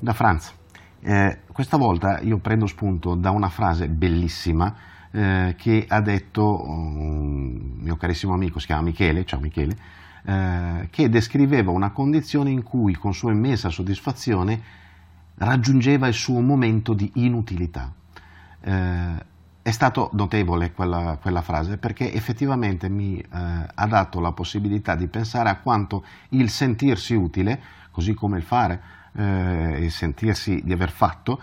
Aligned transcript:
Da 0.00 0.12
Franz. 0.12 0.54
Eh, 1.00 1.38
questa 1.50 1.76
volta 1.76 2.20
io 2.20 2.38
prendo 2.38 2.66
spunto 2.66 3.16
da 3.16 3.30
una 3.30 3.48
frase 3.48 3.88
bellissima 3.88 4.72
eh, 5.10 5.54
che 5.58 5.86
ha 5.88 6.00
detto 6.00 6.64
un 6.68 7.78
mio 7.80 7.96
carissimo 7.96 8.32
amico, 8.32 8.60
si 8.60 8.66
chiama 8.66 8.82
Michele, 8.82 9.24
ciao 9.24 9.40
Michele, 9.40 9.76
eh, 10.24 10.88
che 10.90 11.08
descriveva 11.08 11.72
una 11.72 11.90
condizione 11.90 12.50
in 12.50 12.62
cui 12.62 12.94
con 12.94 13.12
sua 13.12 13.32
immensa 13.32 13.70
soddisfazione 13.70 14.62
raggiungeva 15.34 16.06
il 16.06 16.14
suo 16.14 16.40
momento 16.40 16.94
di 16.94 17.10
inutilità. 17.14 17.92
Eh, 18.60 19.26
è 19.62 19.70
stato 19.72 20.10
notevole 20.12 20.72
quella, 20.72 21.18
quella, 21.20 21.42
frase 21.42 21.76
perché 21.76 22.12
effettivamente 22.12 22.88
mi 22.88 23.18
eh, 23.18 23.26
ha 23.30 23.86
dato 23.88 24.20
la 24.20 24.30
possibilità 24.30 24.94
di 24.94 25.08
pensare 25.08 25.48
a 25.48 25.56
quanto 25.56 26.04
il 26.30 26.48
sentirsi 26.50 27.14
utile, 27.14 27.60
così 27.90 28.14
come 28.14 28.38
il 28.38 28.44
fare, 28.44 28.96
eh, 29.14 29.78
il 29.80 29.90
sentirsi 29.90 30.60
di 30.64 30.72
aver 30.72 30.90
fatto, 30.90 31.40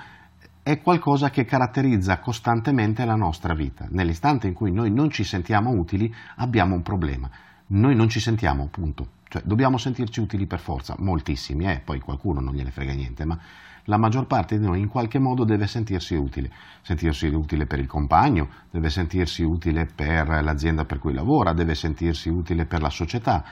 è 0.63 0.81
qualcosa 0.81 1.29
che 1.29 1.45
caratterizza 1.45 2.19
costantemente 2.19 3.05
la 3.05 3.15
nostra 3.15 3.53
vita. 3.53 3.85
Nell'istante 3.89 4.47
in 4.47 4.53
cui 4.53 4.71
noi 4.71 4.89
non 4.89 5.11
ci 5.11 5.23
sentiamo 5.23 5.69
utili 5.69 6.13
abbiamo 6.37 6.73
un 6.73 6.81
problema. 6.81 7.29
Noi 7.67 7.95
non 7.95 8.09
ci 8.09 8.19
sentiamo, 8.19 8.67
punto. 8.67 9.09
Cioè, 9.27 9.43
dobbiamo 9.45 9.77
sentirci 9.77 10.19
utili 10.19 10.45
per 10.47 10.59
forza, 10.59 10.95
moltissimi, 10.97 11.69
eh, 11.69 11.81
poi 11.83 11.99
qualcuno 11.99 12.39
non 12.39 12.53
gliene 12.53 12.71
frega 12.71 12.93
niente, 12.93 13.25
ma 13.25 13.37
la 13.85 13.97
maggior 13.97 14.25
parte 14.25 14.57
di 14.57 14.65
noi 14.65 14.79
in 14.79 14.87
qualche 14.87 15.19
modo 15.19 15.43
deve 15.43 15.67
sentirsi 15.67 16.15
utile, 16.15 16.51
sentirsi 16.81 17.27
utile 17.27 17.67
per 17.67 17.79
il 17.79 17.85
compagno, 17.85 18.49
deve 18.71 18.89
sentirsi 18.89 19.43
utile 19.43 19.85
per 19.85 20.27
l'azienda 20.43 20.85
per 20.85 20.97
cui 20.97 21.13
lavora, 21.13 21.53
deve 21.53 21.75
sentirsi 21.75 22.29
utile 22.29 22.65
per 22.65 22.81
la 22.81 22.89
società. 22.89 23.43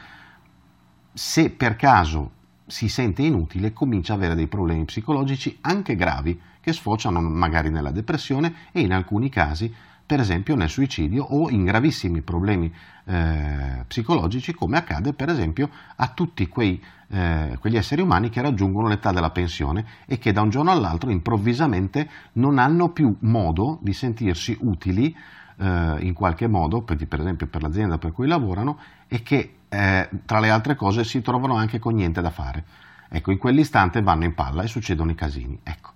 Se 1.13 1.51
per 1.51 1.75
caso 1.75 2.31
si 2.73 2.89
sente 2.89 3.21
inutile, 3.21 3.71
comincia 3.71 4.13
ad 4.13 4.19
avere 4.19 4.33
dei 4.33 4.47
problemi 4.47 4.85
psicologici 4.85 5.59
anche 5.61 5.95
gravi, 5.95 6.39
che 6.59 6.73
sfociano 6.73 7.21
magari 7.21 7.69
nella 7.69 7.91
depressione 7.91 8.51
e 8.71 8.81
in 8.81 8.91
alcuni 8.91 9.29
casi 9.29 9.71
per 10.03 10.19
esempio 10.19 10.55
nel 10.55 10.69
suicidio 10.69 11.23
o 11.23 11.51
in 11.51 11.65
gravissimi 11.65 12.21
problemi 12.21 12.73
eh, 13.05 13.85
psicologici 13.87 14.53
come 14.53 14.77
accade 14.77 15.13
per 15.13 15.29
esempio 15.29 15.69
a 15.97 16.07
tutti 16.07 16.47
quei, 16.47 16.81
eh, 17.09 17.57
quegli 17.59 17.77
esseri 17.77 18.01
umani 18.01 18.29
che 18.29 18.41
raggiungono 18.41 18.87
l'età 18.87 19.11
della 19.11 19.29
pensione 19.29 19.85
e 20.07 20.17
che 20.17 20.31
da 20.31 20.41
un 20.41 20.49
giorno 20.49 20.71
all'altro 20.71 21.11
improvvisamente 21.11 22.09
non 22.33 22.57
hanno 22.57 22.89
più 22.89 23.15
modo 23.19 23.77
di 23.81 23.93
sentirsi 23.93 24.57
utili 24.61 25.15
eh, 25.57 25.97
in 25.99 26.13
qualche 26.13 26.47
modo, 26.47 26.81
per, 26.81 26.97
per, 27.07 27.19
esempio 27.19 27.47
per 27.47 27.61
l'azienda 27.61 27.97
per 27.97 28.11
cui 28.11 28.27
lavorano 28.27 28.77
e 29.07 29.23
che 29.23 29.55
eh, 29.69 30.09
tra 30.25 30.39
le 30.39 30.49
altre 30.49 30.75
cose 30.75 31.03
si 31.03 31.21
trovano 31.21 31.55
anche 31.55 31.79
con 31.79 31.95
niente 31.95 32.21
da 32.21 32.29
fare. 32.29 32.63
Ecco, 33.09 33.31
in 33.31 33.37
quell'istante 33.37 34.01
vanno 34.01 34.23
in 34.23 34.33
palla 34.33 34.63
e 34.63 34.67
succedono 34.67 35.11
i 35.11 35.15
casini. 35.15 35.59
Ecco. 35.63 35.91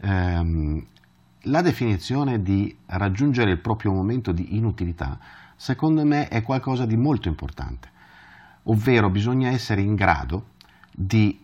Ehm, 0.00 0.86
la 1.46 1.60
definizione 1.60 2.42
di 2.42 2.74
raggiungere 2.86 3.50
il 3.50 3.58
proprio 3.58 3.92
momento 3.92 4.32
di 4.32 4.56
inutilità, 4.56 5.18
secondo 5.56 6.04
me, 6.04 6.28
è 6.28 6.42
qualcosa 6.42 6.86
di 6.86 6.96
molto 6.96 7.28
importante, 7.28 7.90
ovvero 8.64 9.10
bisogna 9.10 9.50
essere 9.50 9.80
in 9.80 9.94
grado 9.94 10.50
di 10.90 11.38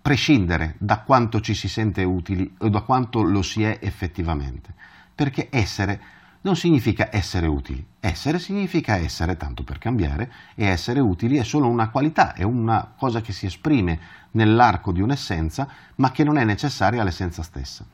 prescindere 0.00 0.74
da 0.78 1.00
quanto 1.00 1.40
ci 1.40 1.54
si 1.54 1.68
sente 1.68 2.02
utili 2.04 2.54
o 2.58 2.68
da 2.68 2.82
quanto 2.82 3.22
lo 3.22 3.42
si 3.42 3.62
è 3.62 3.78
effettivamente, 3.80 4.74
perché 5.14 5.48
essere 5.50 6.00
non 6.44 6.56
significa 6.56 7.08
essere 7.10 7.46
utili, 7.46 7.84
essere 8.00 8.38
significa 8.38 8.96
essere, 8.96 9.36
tanto 9.38 9.64
per 9.64 9.78
cambiare, 9.78 10.30
e 10.54 10.66
essere 10.66 11.00
utili 11.00 11.38
è 11.38 11.42
solo 11.42 11.68
una 11.68 11.88
qualità, 11.88 12.34
è 12.34 12.42
una 12.42 12.92
cosa 12.96 13.22
che 13.22 13.32
si 13.32 13.46
esprime 13.46 13.98
nell'arco 14.32 14.92
di 14.92 15.00
un'essenza, 15.00 15.66
ma 15.96 16.10
che 16.10 16.22
non 16.22 16.36
è 16.36 16.44
necessaria 16.44 17.00
all'essenza 17.00 17.42
stessa. 17.42 17.86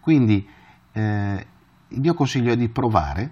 Quindi 0.00 0.48
eh, 0.92 1.46
il 1.88 2.00
mio 2.00 2.14
consiglio 2.14 2.52
è 2.52 2.56
di 2.56 2.68
provare 2.68 3.28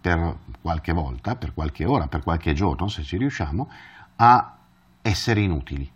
per 0.00 0.36
qualche 0.60 0.92
volta, 0.92 1.34
per 1.34 1.52
qualche 1.52 1.84
ora, 1.84 2.06
per 2.06 2.22
qualche 2.22 2.52
giorno, 2.52 2.86
se 2.86 3.02
ci 3.02 3.16
riusciamo, 3.16 3.68
a 4.16 4.56
essere 5.02 5.40
inutili. 5.40 5.90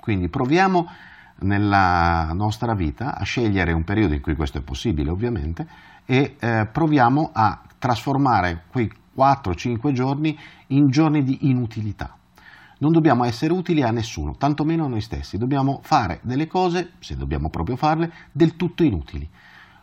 Quindi 0.00 0.28
proviamo 0.28 0.90
nella 1.40 2.32
nostra 2.32 2.74
vita 2.74 3.16
a 3.16 3.22
scegliere 3.22 3.72
un 3.72 3.84
periodo 3.84 4.14
in 4.14 4.20
cui 4.20 4.34
questo 4.34 4.58
è 4.58 4.62
possibile, 4.62 5.10
ovviamente, 5.10 5.66
e 6.04 6.36
eh, 6.38 6.68
proviamo 6.70 7.30
a 7.32 7.60
trasformare 7.78 8.64
quei 8.70 8.90
4-5 9.16 9.92
giorni 9.92 10.38
in 10.68 10.88
giorni 10.88 11.22
di 11.22 11.48
inutilità. 11.48 12.16
Non 12.78 12.92
dobbiamo 12.92 13.24
essere 13.24 13.52
utili 13.52 13.82
a 13.82 13.90
nessuno, 13.90 14.36
tantomeno 14.36 14.84
a 14.84 14.88
noi 14.88 15.00
stessi. 15.00 15.36
Dobbiamo 15.36 15.80
fare 15.82 16.20
delle 16.22 16.46
cose, 16.46 16.92
se 17.00 17.16
dobbiamo 17.16 17.50
proprio 17.50 17.76
farle, 17.76 18.12
del 18.30 18.56
tutto 18.56 18.84
inutili 18.84 19.28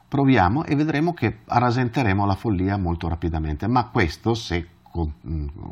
proviamo 0.08 0.64
e 0.64 0.76
vedremo 0.76 1.14
che 1.14 1.40
rasenteremo 1.44 2.26
la 2.26 2.36
follia 2.36 2.78
molto 2.78 3.10
rapidamente. 3.10 3.68
Ma 3.68 3.86
questo, 3.88 4.34
se, 4.34 4.68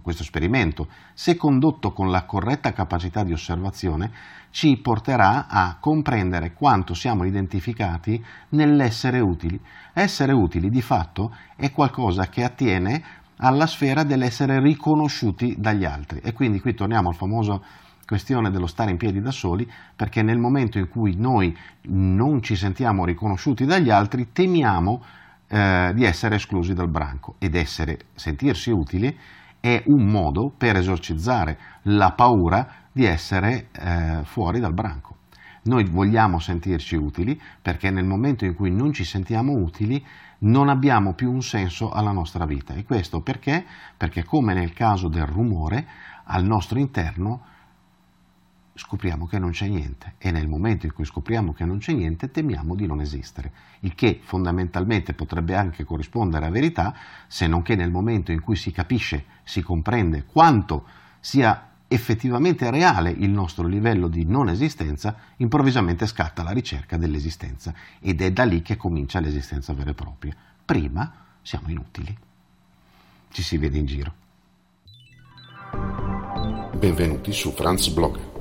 questo 0.01 0.23
esperimento, 0.23 0.88
se 1.13 1.35
condotto 1.35 1.91
con 1.91 2.11
la 2.11 2.25
corretta 2.25 2.73
capacità 2.73 3.23
di 3.23 3.31
osservazione, 3.31 4.11
ci 4.50 4.78
porterà 4.78 5.47
a 5.47 5.78
comprendere 5.79 6.53
quanto 6.53 6.94
siamo 6.94 7.23
identificati 7.23 8.23
nell'essere 8.50 9.19
utili. 9.19 9.59
Essere 9.94 10.34
utili 10.34 10.69
di 10.69 10.81
fatto 10.81 11.35
è 11.56 11.72
qualcosa 11.72 12.28
che 12.28 12.44
attiene 12.44 13.03
alla 13.38 13.66
sfera 13.66 14.03
dell'essere 14.03 14.59
riconosciuti 14.59 15.55
dagli 15.57 15.85
altri. 15.85 16.19
E 16.19 16.34
quindi 16.34 16.59
qui 16.59 16.73
torniamo 16.73 17.09
al 17.09 17.16
famoso 17.16 17.63
questione 18.05 18.51
dello 18.51 18.67
stare 18.67 18.91
in 18.91 18.97
piedi 18.97 19.22
da 19.22 19.31
soli, 19.31 19.69
perché 19.95 20.22
nel 20.22 20.38
momento 20.38 20.78
in 20.78 20.90
cui 20.90 21.16
noi 21.17 21.57
non 21.84 22.41
ci 22.41 22.55
sentiamo 22.55 23.05
riconosciuti 23.05 23.66
dagli 23.66 23.90
altri, 23.90 24.31
temiamo 24.31 25.03
eh, 25.53 25.91
di 25.94 26.03
essere 26.03 26.36
esclusi 26.36 26.74
dal 26.74 26.90
branco 26.90 27.36
ed 27.38 27.53
essere, 27.53 28.08
sentirsi 28.16 28.72
utili 28.72 29.16
è 29.59 29.84
un 29.86 30.08
modo 30.08 30.52
per 30.58 30.78
esorcizzare 30.78 31.58
la 31.84 32.12
paura 32.14 32.68
di 32.91 33.06
essere 33.06 33.68
eh, 33.72 34.22
fuori 34.24 34.59
dal 34.59 34.74
branco. 34.74 35.18
Noi 35.66 35.86
vogliamo 35.86 36.40
sentirci 36.40 36.96
utili 36.96 37.40
perché 37.62 37.91
nel 37.91 38.03
momento 38.03 38.46
in 38.46 38.56
cui 38.56 38.72
non 38.72 38.94
ci 38.94 39.03
sentiamo 39.03 39.53
utili 39.53 40.03
non 40.40 40.69
abbiamo 40.69 41.14
più 41.14 41.31
un 41.31 41.44
senso 41.44 41.91
alla 41.91 42.12
nostra 42.12 42.46
vita. 42.46 42.74
E 42.74 42.84
questo 42.84 43.22
perché? 43.22 43.64
Perché 43.96 44.24
come 44.24 44.56
nel 44.56 44.74
caso 44.74 45.08
del 45.08 45.28
rumore, 45.28 45.85
al 46.25 46.44
nostro 46.44 46.80
interno 46.80 47.46
scopriamo 48.75 49.28
che 49.28 49.38
non 49.38 49.51
c'è 49.51 49.67
niente 49.67 50.16
e 50.17 50.31
nel 50.31 50.47
momento 50.47 50.85
in 50.85 50.94
cui 50.94 51.06
scopriamo 51.06 51.53
che 51.53 51.63
non 51.63 51.78
c'è 51.78 51.94
niente 51.94 52.31
temiamo 52.31 52.75
di 52.75 52.88
non 52.88 53.01
esistere, 53.01 53.51
il 53.81 53.94
che 53.94 54.19
fondamentalmente 54.23 55.13
potrebbe 55.13 55.56
anche 55.56 55.84
corrispondere 55.84 56.45
a 56.45 56.50
verità, 56.50 56.95
se 57.28 57.47
non 57.47 57.61
che 57.61 57.75
nel 57.75 57.91
momento 57.91 58.31
in 58.31 58.41
cui 58.41 58.56
si 58.56 58.72
capisce, 58.72 59.25
si 59.44 59.61
comprende 59.61 60.25
quanto 60.25 60.85
sia 61.19 61.69
effettivamente 61.88 62.72
reale 62.72 63.11
il 63.11 63.29
nostro 63.29 63.67
livello 63.67 64.07
di 64.07 64.25
non 64.25 64.50
esistenza, 64.50 65.16
improvvisamente 65.38 66.07
scatta 66.07 66.41
la 66.41 66.51
ricerca 66.51 66.97
dell'esistenza 66.97 67.73
ed 68.00 68.22
è 68.22 68.31
da 68.31 68.45
lì 68.45 68.63
che 68.63 68.78
comincia 68.78 69.19
l'esistenza 69.19 69.73
vera 69.73 69.91
e 69.91 69.94
propria. 69.94 70.35
Prima 70.66 71.13
siamo 71.44 71.69
inutili. 71.69 72.17
Ci 73.29 73.44
si 73.44 73.57
vede 73.57 73.78
in 73.78 73.85
giro. 73.85 74.13
Benvenuti 76.75 77.31
su 77.31 77.51
Franz 77.51 77.90
Blog 77.90 78.33